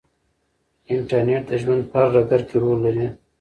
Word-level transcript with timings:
انټرنیټ 0.93 1.43
د 1.49 1.51
ژوند 1.61 1.83
په 1.89 1.95
هر 2.01 2.07
ډګر 2.13 2.41
کې 2.47 2.55
رول 2.63 2.77
لري. 2.85 3.07